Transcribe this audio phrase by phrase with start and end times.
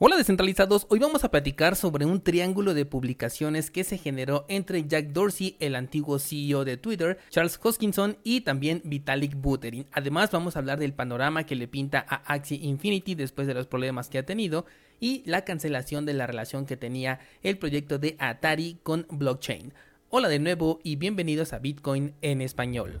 [0.00, 4.86] Hola descentralizados, hoy vamos a platicar sobre un triángulo de publicaciones que se generó entre
[4.86, 9.88] Jack Dorsey, el antiguo CEO de Twitter, Charles Hoskinson y también Vitalik Buterin.
[9.90, 13.66] Además vamos a hablar del panorama que le pinta a Axie Infinity después de los
[13.66, 14.66] problemas que ha tenido
[15.00, 19.74] y la cancelación de la relación que tenía el proyecto de Atari con blockchain.
[20.10, 23.00] Hola de nuevo y bienvenidos a Bitcoin en español.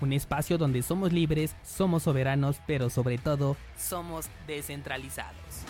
[0.00, 5.64] un espacio donde somos libres, somos soberanos, pero sobre todo somos descentralizados.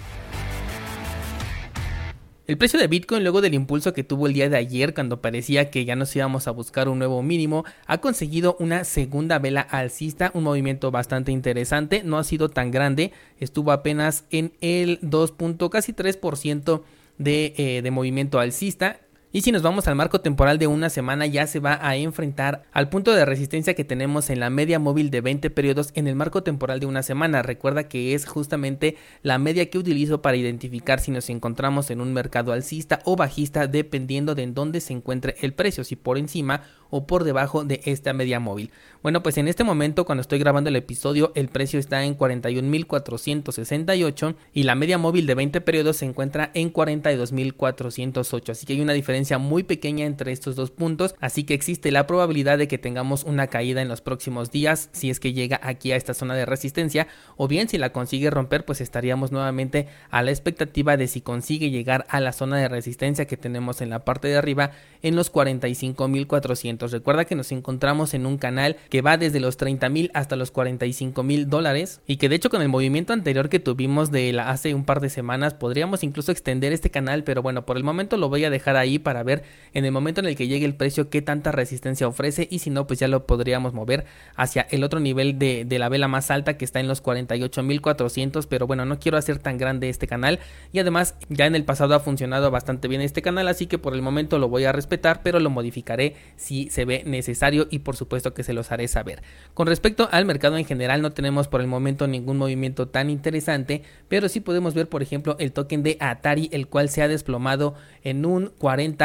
[2.46, 5.68] El precio de Bitcoin luego del impulso que tuvo el día de ayer cuando parecía
[5.68, 10.30] que ya nos íbamos a buscar un nuevo mínimo, ha conseguido una segunda vela alcista,
[10.32, 15.34] un movimiento bastante interesante, no ha sido tan grande, estuvo apenas en el 2.
[15.72, 16.82] casi 3%
[17.18, 19.00] de, eh, de movimiento alcista
[19.32, 22.62] y si nos vamos al marco temporal de una semana ya se va a enfrentar
[22.72, 26.14] al punto de resistencia que tenemos en la media móvil de 20 periodos en el
[26.14, 27.42] marco temporal de una semana.
[27.42, 32.12] Recuerda que es justamente la media que utilizo para identificar si nos encontramos en un
[32.12, 36.62] mercado alcista o bajista dependiendo de en dónde se encuentre el precio, si por encima
[36.88, 38.70] o por debajo de esta media móvil.
[39.02, 44.36] Bueno, pues en este momento cuando estoy grabando el episodio el precio está en 41.468
[44.54, 48.50] y la media móvil de 20 periodos se encuentra en 42.408.
[48.50, 52.06] Así que hay una diferencia muy pequeña entre estos dos puntos, así que existe la
[52.06, 55.92] probabilidad de que tengamos una caída en los próximos días si es que llega aquí
[55.92, 60.22] a esta zona de resistencia o bien si la consigue romper pues estaríamos nuevamente a
[60.22, 64.04] la expectativa de si consigue llegar a la zona de resistencia que tenemos en la
[64.04, 64.70] parte de arriba
[65.02, 69.88] en los 45.400 Recuerda que nos encontramos en un canal que va desde los 30
[69.88, 73.60] mil hasta los 45 mil dólares y que de hecho con el movimiento anterior que
[73.60, 77.66] tuvimos de la, hace un par de semanas podríamos incluso extender este canal, pero bueno,
[77.66, 80.34] por el momento lo voy a dejar ahí para ver en el momento en el
[80.34, 83.72] que llegue el precio qué tanta resistencia ofrece y si no pues ya lo podríamos
[83.72, 87.62] mover hacia el otro nivel de, la vela más alta que está en los 48
[87.62, 90.40] mil 400, pero bueno, no quiero hacer tan grande este canal
[90.72, 93.94] y además ya en el pasado ha funcionado bastante bien este canal, así que por
[93.94, 97.94] el momento lo voy a respetar, pero lo modificaré si se ve necesario y por
[97.94, 99.22] supuesto que se los haré saber.
[99.54, 103.82] Con respecto al mercado en general no tenemos por el momento ningún movimiento tan interesante,
[104.08, 107.76] pero sí podemos ver por ejemplo el token de Atari el cual se ha desplomado
[108.02, 108.95] en un 40%,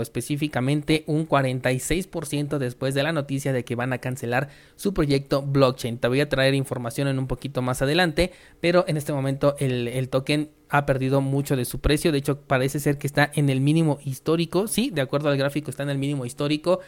[0.00, 5.98] específicamente un 46% después de la noticia de que van a cancelar su proyecto blockchain.
[5.98, 9.88] Te voy a traer información en un poquito más adelante, pero en este momento el,
[9.88, 12.12] el token ha perdido mucho de su precio.
[12.12, 14.66] De hecho, parece ser que está en el mínimo histórico.
[14.66, 16.80] Sí, de acuerdo al gráfico, está en el mínimo histórico.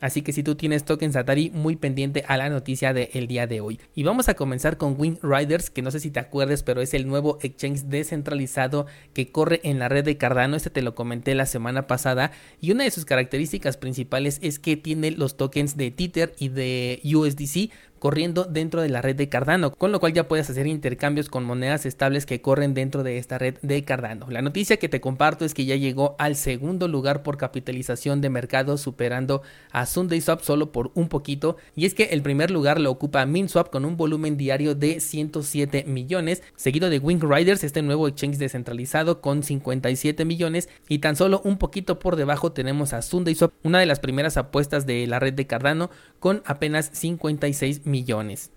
[0.00, 3.60] Así que si tú tienes tokens Atari, muy pendiente a la noticia del día de
[3.60, 3.80] hoy.
[3.94, 6.94] Y vamos a comenzar con Wing Riders, que no sé si te acuerdes, pero es
[6.94, 10.56] el nuevo exchange descentralizado que corre en la red de Cardano.
[10.56, 12.30] Este te lo comenté la semana pasada.
[12.60, 17.00] Y una de sus características principales es que tiene los tokens de Tether y de
[17.04, 21.28] USDC corriendo dentro de la red de Cardano, con lo cual ya puedes hacer intercambios
[21.28, 24.26] con monedas estables que corren dentro de esta red de Cardano.
[24.30, 28.30] La noticia que te comparto es que ya llegó al segundo lugar por capitalización de
[28.30, 29.42] mercado, superando
[29.72, 33.70] a SundaySwap solo por un poquito, y es que el primer lugar lo ocupa MinSwap
[33.70, 39.20] con un volumen diario de 107 millones, seguido de Wing Riders, este nuevo exchange descentralizado
[39.20, 43.86] con 57 millones, y tan solo un poquito por debajo tenemos a SundaySwap, una de
[43.86, 47.87] las primeras apuestas de la red de Cardano, con apenas 56 millones.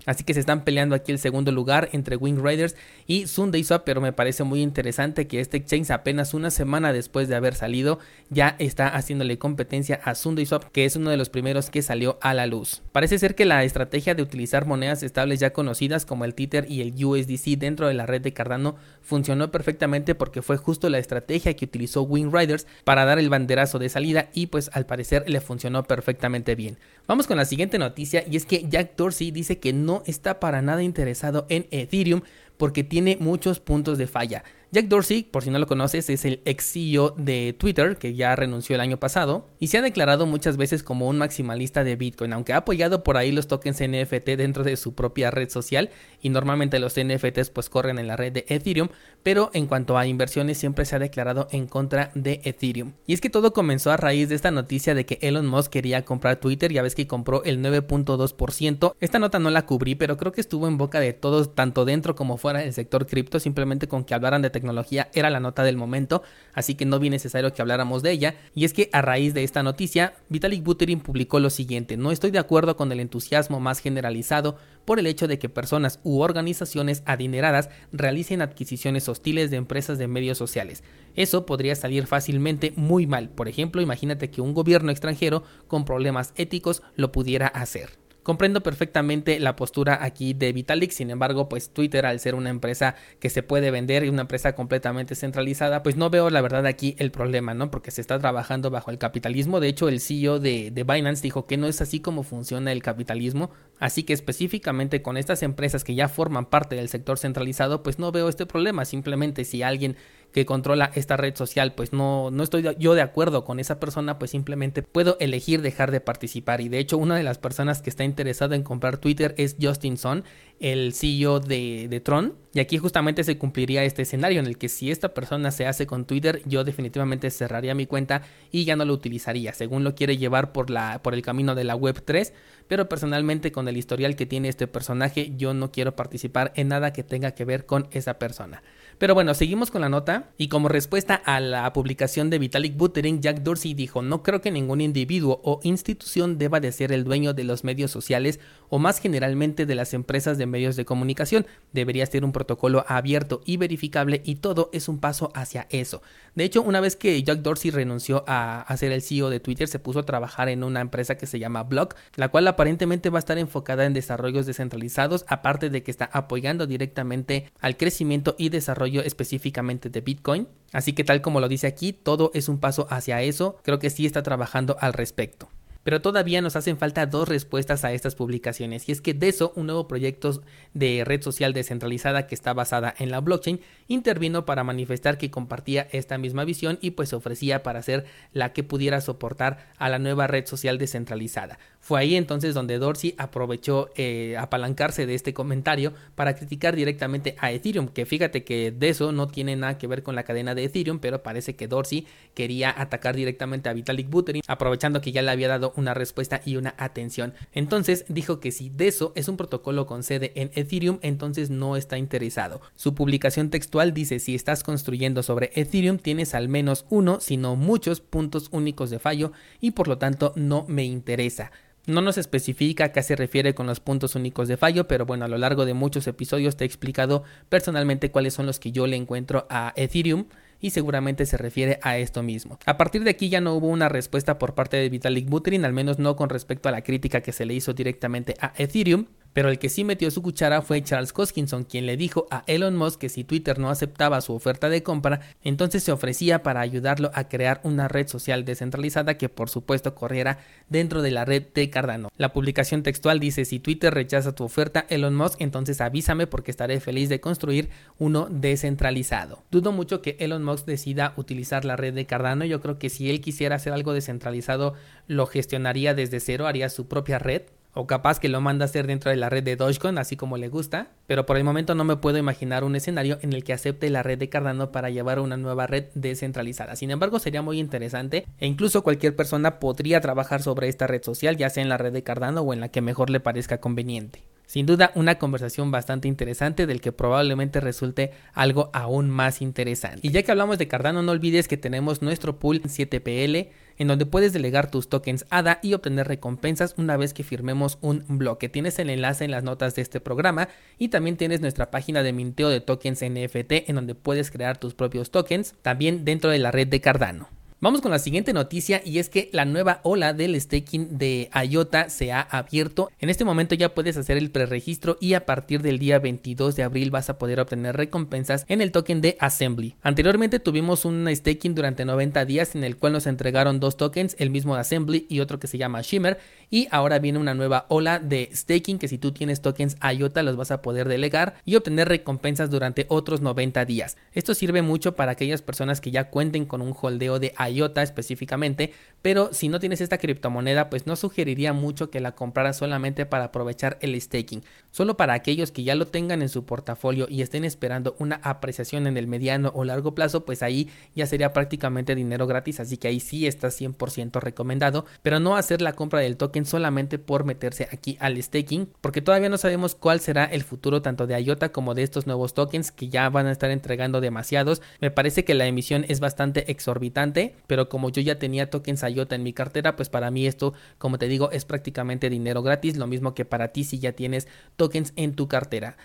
[0.06, 2.76] Así que se están peleando aquí el segundo lugar entre Wing Riders
[3.08, 7.36] y SundaySwap, pero me parece muy interesante que este exchange apenas una semana después de
[7.36, 8.00] haber salido
[8.30, 12.34] ya está haciéndole competencia a SundaySwap, que es uno de los primeros que salió a
[12.34, 12.82] la luz.
[12.92, 16.82] Parece ser que la estrategia de utilizar monedas estables ya conocidas como el Tether y
[16.82, 21.56] el USDC dentro de la red de Cardano funcionó perfectamente porque fue justo la estrategia
[21.56, 25.42] que utilizó Wing Riders para dar el banderazo de salida y pues al parecer le
[25.42, 26.78] funcionó perfectamente bien.
[27.08, 30.64] Vamos con la siguiente noticia y es que Jack Dorsey dice que no está para
[30.64, 32.22] nada interesado en Ethereum
[32.58, 34.44] porque tiene muchos puntos de falla.
[34.74, 38.34] Jack Dorsey, por si no lo conoces, es el ex CEO de Twitter, que ya
[38.38, 42.32] renunció el año pasado, y se ha declarado muchas veces como un maximalista de Bitcoin,
[42.32, 45.90] aunque ha apoyado por ahí los tokens NFT dentro de su propia red social,
[46.22, 48.88] y normalmente los NFTs pues corren en la red de Ethereum,
[49.24, 52.94] pero en cuanto a inversiones siempre se ha declarado en contra de Ethereum.
[53.06, 56.06] Y es que todo comenzó a raíz de esta noticia de que Elon Musk quería
[56.06, 58.96] comprar Twitter, ya ves que compró el 9.2%.
[59.02, 62.16] Esta nota no la cubrí, pero creo que estuvo en boca de todos, tanto dentro
[62.16, 65.76] como fuera del sector cripto, simplemente con que hablaran de tecnología era la nota del
[65.76, 66.22] momento,
[66.54, 68.36] así que no vi necesario que habláramos de ella.
[68.54, 72.32] Y es que a raíz de esta noticia, Vitalik Buterin publicó lo siguiente, no estoy
[72.32, 77.04] de acuerdo con el entusiasmo más generalizado por el hecho de que personas u organizaciones
[77.06, 80.84] adineradas realicen adquisiciones hostiles de empresas de medios sociales.
[81.16, 83.30] Eso podría salir fácilmente muy mal.
[83.30, 88.01] Por ejemplo, imagínate que un gobierno extranjero con problemas éticos lo pudiera hacer.
[88.24, 92.96] Comprendo perfectamente la postura aquí de Vitalik, sin embargo, pues Twitter al ser una empresa
[93.20, 96.96] que se puede vender y una empresa completamente centralizada, pues no veo la verdad aquí
[97.00, 97.72] el problema, ¿no?
[97.72, 99.60] Porque se está trabajando bajo el capitalismo.
[99.60, 102.84] De hecho, el CEO de, de Binance dijo que no es así como funciona el
[102.84, 107.98] capitalismo, así que específicamente con estas empresas que ya forman parte del sector centralizado, pues
[107.98, 108.86] no veo este problema.
[108.86, 109.96] Simplemente si alguien
[110.32, 114.18] que controla esta red social, pues no, no estoy yo de acuerdo con esa persona,
[114.18, 116.62] pues simplemente puedo elegir dejar de participar.
[116.62, 119.98] Y de hecho, una de las personas que está interesada en comprar Twitter es Justin
[119.98, 120.24] Sun,
[120.60, 122.36] el CEO de, de Tron.
[122.54, 125.88] Y aquí justamente se cumpliría este escenario en el que si esta persona se hace
[125.88, 130.18] con Twitter, yo definitivamente cerraría mi cuenta y ya no lo utilizaría, según lo quiere
[130.18, 132.34] llevar por, la, por el camino de la Web 3.
[132.68, 136.94] Pero personalmente con el historial que tiene este personaje, yo no quiero participar en nada
[136.94, 138.64] que tenga que ver con esa persona.
[139.02, 143.20] Pero bueno, seguimos con la nota y como respuesta a la publicación de Vitalik Buterin,
[143.20, 147.34] Jack Dorsey dijo, no creo que ningún individuo o institución deba de ser el dueño
[147.34, 148.40] de los medios sociales
[148.70, 151.48] o más generalmente de las empresas de medios de comunicación.
[151.74, 156.04] Debería ser un protocolo abierto y verificable y todo es un paso hacia eso.
[156.36, 159.80] De hecho, una vez que Jack Dorsey renunció a, ser el CEO de Twitter, se
[159.80, 163.26] puso a trabajar en una empresa que se llama Block, la cual aparentemente va a
[163.26, 168.91] estar enfocada en desarrollos descentralizados, aparte de que está apoyando directamente al crecimiento y desarrollo
[169.00, 170.50] específicamente de Bitcoin.
[170.74, 173.58] Así que tal como lo dice aquí, todo es un paso hacia eso.
[173.64, 175.48] Creo que sí está trabajando al respecto.
[175.84, 178.88] Pero todavía nos hacen falta dos respuestas a estas publicaciones.
[178.88, 180.44] Y es que DESO, un nuevo proyecto
[180.74, 185.88] de red social descentralizada que está basada en la blockchain, intervino para manifestar que compartía
[185.92, 190.28] esta misma visión y pues ofrecía para ser la que pudiera soportar a la nueva
[190.28, 191.60] red social descentralizada.
[191.80, 197.52] Fue ahí entonces donde Dorsey aprovechó eh, apalancarse de este comentario para criticar directamente a
[197.52, 201.00] Ethereum, que fíjate que DESO no tiene nada que ver con la cadena de Ethereum,
[201.00, 202.06] pero parece que Dorsey
[202.36, 206.58] quería atacar directamente a Vitalik Buterin, aprovechando que ya le había dado una respuesta y
[206.58, 207.34] una atención.
[207.54, 211.98] Entonces dijo que si DESO es un protocolo con sede en Ethereum, entonces no está
[211.98, 212.62] interesado.
[212.76, 218.02] Su publicación textual dice si estás construyendo sobre Ethereum tienes al menos uno, sino muchos
[218.02, 221.52] puntos únicos de fallo y por lo tanto no me interesa.
[221.88, 225.26] No nos especifica a qué se refiere con los puntos únicos de fallo, pero bueno,
[225.26, 228.86] a lo largo de muchos episodios te he explicado personalmente cuáles son los que yo
[228.86, 230.26] le encuentro a Ethereum
[230.62, 232.60] y seguramente se refiere a esto mismo.
[232.66, 235.74] A partir de aquí ya no hubo una respuesta por parte de Vitalik Buterin, al
[235.74, 239.50] menos no con respecto a la crítica que se le hizo directamente a Ethereum, pero
[239.50, 243.00] el que sí metió su cuchara fue Charles Hoskinson, quien le dijo a Elon Musk
[243.00, 247.28] que si Twitter no aceptaba su oferta de compra, entonces se ofrecía para ayudarlo a
[247.28, 250.40] crear una red social descentralizada que por supuesto corriera
[250.70, 252.10] dentro de la red de Cardano.
[252.18, 256.80] La publicación textual dice si Twitter rechaza tu oferta Elon Musk, entonces avísame porque estaré
[256.80, 259.44] feliz de construir uno descentralizado.
[259.52, 263.10] Dudo mucho que Elon Musk decida utilizar la red de Cardano, yo creo que si
[263.10, 264.74] él quisiera hacer algo descentralizado
[265.08, 268.88] lo gestionaría desde cero, haría su propia red o capaz que lo manda a hacer
[268.88, 271.84] dentro de la red de Dogecoin, así como le gusta, pero por el momento no
[271.84, 275.20] me puedo imaginar un escenario en el que acepte la red de Cardano para llevar
[275.20, 276.76] una nueva red descentralizada.
[276.76, 281.38] Sin embargo, sería muy interesante e incluso cualquier persona podría trabajar sobre esta red social,
[281.38, 284.24] ya sea en la red de Cardano o en la que mejor le parezca conveniente.
[284.52, 290.02] Sin duda, una conversación bastante interesante del que probablemente resulte algo aún más interesante.
[290.02, 293.48] Y ya que hablamos de Cardano, no olvides que tenemos nuestro pool 7PL
[293.78, 298.04] en donde puedes delegar tus tokens ADA y obtener recompensas una vez que firmemos un
[298.08, 298.50] bloque.
[298.50, 302.14] Tienes el enlace en las notas de este programa y también tienes nuestra página de
[302.14, 306.52] minteo de tokens NFT en donde puedes crear tus propios tokens, también dentro de la
[306.52, 307.41] red de Cardano.
[307.64, 311.92] Vamos con la siguiente noticia y es que la nueva ola del staking de IOTA
[311.92, 312.90] se ha abierto.
[313.00, 316.64] En este momento ya puedes hacer el preregistro y a partir del día 22 de
[316.64, 319.76] abril vas a poder obtener recompensas en el token de Assembly.
[319.84, 324.32] Anteriormente tuvimos un staking durante 90 días en el cual nos entregaron dos tokens, el
[324.32, 326.18] mismo de Assembly y otro que se llama Shimmer
[326.50, 330.36] y ahora viene una nueva ola de staking que si tú tienes tokens IOTA los
[330.36, 333.98] vas a poder delegar y obtener recompensas durante otros 90 días.
[334.14, 337.84] Esto sirve mucho para aquellas personas que ya cuenten con un holdeo de IOTA IOTA
[337.84, 343.06] específicamente, pero si no tienes esta criptomoneda, pues no sugeriría mucho que la compraras solamente
[343.06, 344.44] para aprovechar el staking.
[344.72, 348.88] Solo para aquellos que ya lo tengan en su portafolio y estén esperando una apreciación
[348.88, 352.88] en el mediano o largo plazo, pues ahí ya sería prácticamente dinero gratis, así que
[352.88, 357.68] ahí sí está 100% recomendado, pero no hacer la compra del token solamente por meterse
[357.72, 361.74] aquí al staking, porque todavía no sabemos cuál será el futuro tanto de IOTA como
[361.74, 364.62] de estos nuevos tokens que ya van a estar entregando demasiados.
[364.80, 369.16] Me parece que la emisión es bastante exorbitante, pero como yo ya tenía tokens IOTA
[369.16, 372.88] en mi cartera, pues para mí esto, como te digo, es prácticamente dinero gratis, lo
[372.88, 375.78] mismo que para ti si ya tienes tokens en tu cartera.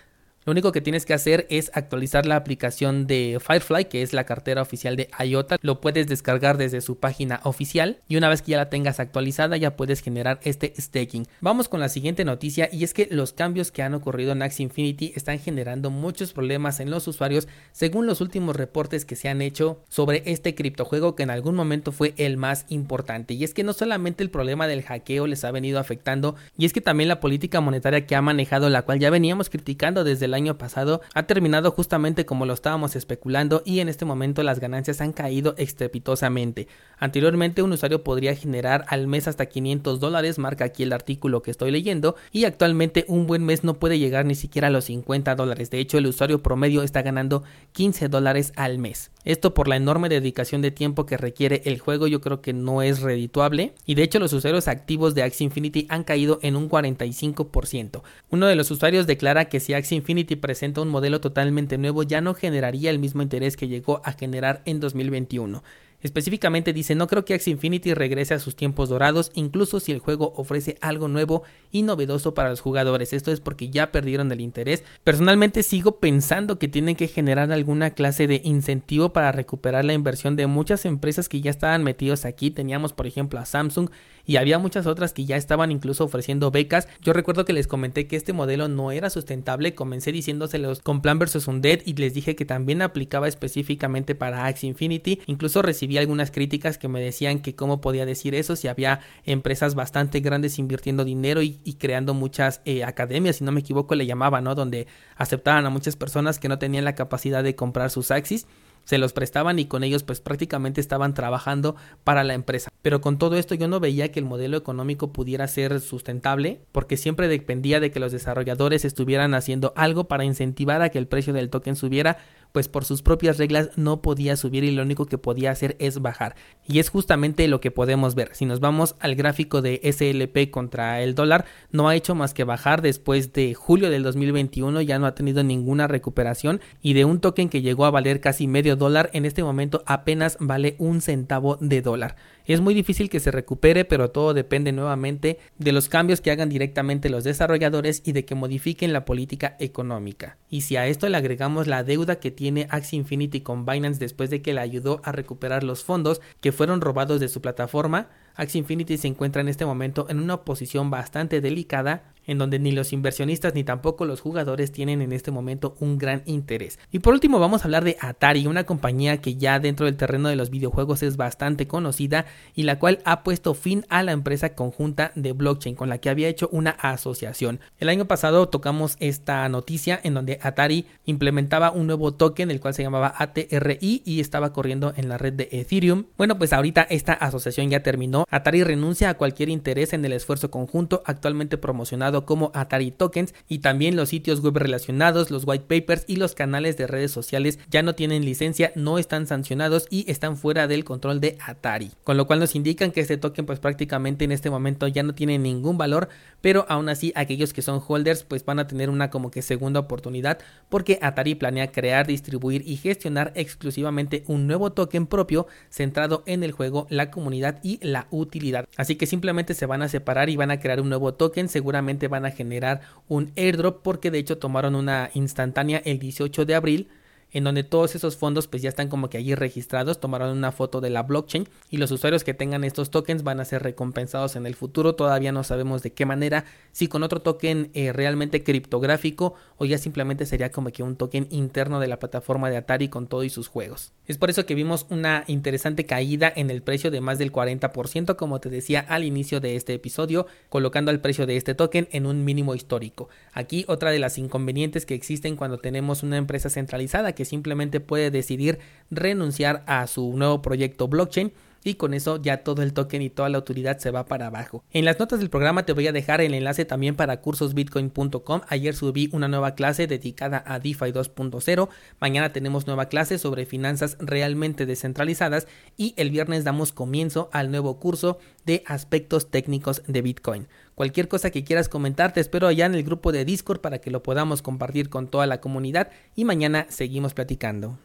[0.47, 4.23] Lo único que tienes que hacer es actualizar la aplicación de Firefly, que es la
[4.23, 5.57] cartera oficial de IOTA.
[5.61, 9.57] Lo puedes descargar desde su página oficial y una vez que ya la tengas actualizada
[9.57, 11.27] ya puedes generar este staking.
[11.41, 14.63] Vamos con la siguiente noticia y es que los cambios que han ocurrido en Axie
[14.63, 19.41] Infinity están generando muchos problemas en los usuarios según los últimos reportes que se han
[19.41, 23.33] hecho sobre este criptojuego que en algún momento fue el más importante.
[23.33, 26.71] Y es que no solamente el problema del hackeo les ha venido afectando y es
[26.71, 30.36] que también la política monetaria que ha manejado la cual ya veníamos criticando desde la
[30.37, 35.01] año pasado ha terminado justamente como lo estábamos especulando y en este momento las ganancias
[35.01, 36.67] han caído estrepitosamente.
[36.97, 41.51] Anteriormente un usuario podría generar al mes hasta 500 dólares, marca aquí el artículo que
[41.51, 45.35] estoy leyendo, y actualmente un buen mes no puede llegar ni siquiera a los 50
[45.35, 45.69] dólares.
[45.69, 49.11] De hecho el usuario promedio está ganando 15 dólares al mes.
[49.25, 52.81] Esto por la enorme dedicación de tiempo que requiere el juego yo creo que no
[52.81, 56.69] es redituable y de hecho los usuarios activos de Axie Infinity han caído en un
[56.69, 58.01] 45%.
[58.29, 62.19] Uno de los usuarios declara que si Axie Infinity presenta un modelo totalmente nuevo ya
[62.19, 65.63] no generaría el mismo interés que llegó a generar en 2021.
[65.99, 69.99] Específicamente dice, no creo que Axie Infinity regrese a sus tiempos dorados, incluso si el
[69.99, 71.41] juego ofrece algo nuevo
[71.71, 73.13] y novedoso para los jugadores.
[73.13, 74.83] Esto es porque ya perdieron el interés.
[75.03, 80.35] Personalmente sigo pensando que tienen que generar alguna clase de incentivo para recuperar la inversión
[80.35, 82.51] de muchas empresas que ya estaban metidos aquí.
[82.51, 83.89] Teníamos por ejemplo a Samsung
[84.27, 86.87] y había muchas otras que ya estaban incluso ofreciendo becas.
[87.01, 91.17] Yo recuerdo que les comenté que este modelo no era sustentable, comencé diciéndoselos con Plan
[91.17, 95.21] vs Undead y les dije que también aplicaba específicamente para Axie Infinity.
[95.25, 99.75] Incluso recibí algunas críticas que me decían que cómo podía decir eso si había empresas
[99.75, 104.41] bastante grandes invirtiendo dinero y, creando muchas eh, academias, si no me equivoco le llamaba,
[104.41, 104.55] ¿no?
[104.55, 108.45] Donde aceptaban a muchas personas que no tenían la capacidad de comprar sus Axis
[108.87, 111.75] se los prestaban y con ellos pues prácticamente estaban trabajando
[112.05, 112.71] para la empresa.
[112.81, 116.95] Pero con todo esto yo no veía que el modelo económico pudiera ser sustentable porque
[116.95, 121.33] siempre dependía de que los desarrolladores estuvieran haciendo algo para incentivar a que el precio
[121.33, 122.17] del token subiera
[122.57, 126.01] pues por sus propias reglas no podía subir y lo único que podía hacer es
[126.01, 126.35] bajar.
[126.67, 128.31] Y es justamente lo que podemos ver.
[128.33, 132.45] Si nos vamos al gráfico de SLP contra el dólar, no ha hecho más que
[132.45, 137.19] bajar después de julio del 2021, ya no ha tenido ninguna recuperación y de un
[137.19, 141.57] token que llegó a valer casi medio dólar, en este momento apenas vale un centavo
[141.61, 142.15] de dólar.
[142.47, 146.47] Es muy difícil que se recupere, pero todo depende nuevamente de los cambios que hagan
[146.47, 150.37] directamente los desarrolladores y de que modifiquen la política económica.
[150.49, 154.29] Y si a esto le agregamos la deuda que tiene Axie Infinity con Binance después
[154.29, 158.59] de que le ayudó a recuperar los fondos que fueron robados de su plataforma, Axie
[158.59, 162.93] Infinity se encuentra en este momento en una posición bastante delicada en donde ni los
[162.93, 166.77] inversionistas ni tampoco los jugadores tienen en este momento un gran interés.
[166.91, 170.29] Y por último vamos a hablar de Atari, una compañía que ya dentro del terreno
[170.29, 174.53] de los videojuegos es bastante conocida y la cual ha puesto fin a la empresa
[174.53, 177.59] conjunta de blockchain con la que había hecho una asociación.
[177.79, 182.73] El año pasado tocamos esta noticia en donde Atari implementaba un nuevo token el cual
[182.73, 186.05] se llamaba ATRI y estaba corriendo en la red de Ethereum.
[186.17, 188.25] Bueno, pues ahorita esta asociación ya terminó.
[188.29, 193.59] Atari renuncia a cualquier interés en el esfuerzo conjunto actualmente promocionado como Atari Tokens y
[193.59, 197.83] también los sitios web relacionados, los white papers y los canales de redes sociales ya
[197.83, 201.91] no tienen licencia, no están sancionados y están fuera del control de Atari.
[202.03, 205.15] Con lo cual nos indican que este token pues prácticamente en este momento ya no
[205.15, 206.09] tiene ningún valor,
[206.41, 209.79] pero aún así aquellos que son holders pues van a tener una como que segunda
[209.79, 216.43] oportunidad porque Atari planea crear, distribuir y gestionar exclusivamente un nuevo token propio centrado en
[216.43, 218.67] el juego, la comunidad y la utilidad.
[218.77, 222.06] Así que simplemente se van a separar y van a crear un nuevo token, seguramente
[222.07, 226.87] van a generar un airdrop porque de hecho tomaron una instantánea el 18 de abril
[227.31, 230.81] en donde todos esos fondos pues ya están como que allí registrados, tomaron una foto
[230.81, 234.45] de la blockchain y los usuarios que tengan estos tokens van a ser recompensados en
[234.45, 234.95] el futuro.
[234.95, 239.77] Todavía no sabemos de qué manera, si con otro token eh, realmente criptográfico o ya
[239.77, 243.29] simplemente sería como que un token interno de la plataforma de Atari con todo y
[243.29, 243.93] sus juegos.
[244.05, 248.15] Es por eso que vimos una interesante caída en el precio de más del 40%,
[248.15, 252.05] como te decía al inicio de este episodio, colocando el precio de este token en
[252.05, 253.09] un mínimo histórico.
[253.33, 258.11] Aquí otra de las inconvenientes que existen cuando tenemos una empresa centralizada que simplemente puede
[258.11, 258.59] decidir
[258.91, 261.33] renunciar a su nuevo proyecto blockchain
[261.63, 264.63] y con eso ya todo el token y toda la utilidad se va para abajo.
[264.71, 268.41] En las notas del programa te voy a dejar el enlace también para cursosbitcoin.com.
[268.47, 271.69] Ayer subí una nueva clase dedicada a DeFi 2.0.
[271.99, 277.79] Mañana tenemos nueva clase sobre finanzas realmente descentralizadas y el viernes damos comienzo al nuevo
[277.79, 280.47] curso de aspectos técnicos de Bitcoin.
[280.77, 283.89] Cualquier cosa que quieras comentar te espero allá en el grupo de Discord para que
[283.89, 287.75] lo podamos compartir con toda la comunidad y mañana seguimos platicando.